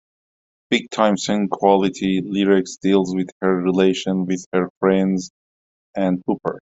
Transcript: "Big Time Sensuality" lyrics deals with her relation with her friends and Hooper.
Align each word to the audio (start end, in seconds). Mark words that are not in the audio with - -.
"Big 0.71 0.89
Time 0.89 1.15
Sensuality" 1.15 2.21
lyrics 2.25 2.75
deals 2.77 3.13
with 3.13 3.29
her 3.39 3.55
relation 3.57 4.25
with 4.25 4.43
her 4.51 4.67
friends 4.79 5.29
and 5.95 6.23
Hooper. 6.25 6.59